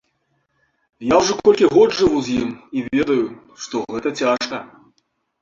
[1.13, 3.19] Я ўжо колькі год жыву з ім і ведаю,
[3.67, 4.57] што гэта цяжка.